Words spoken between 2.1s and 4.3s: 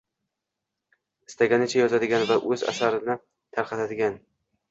va o‘z asarlarini tarqatadigan